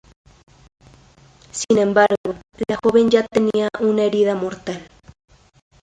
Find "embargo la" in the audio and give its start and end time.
1.77-2.75